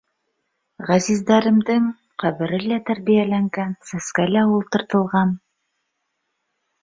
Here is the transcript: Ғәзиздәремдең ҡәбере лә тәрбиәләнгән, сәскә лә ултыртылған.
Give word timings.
Ғәзиздәремдең 0.91 1.83
ҡәбере 2.23 2.61
лә 2.71 2.79
тәрбиәләнгән, 2.87 3.75
сәскә 3.91 4.25
лә 4.33 4.45
ултыртылған. 4.55 5.35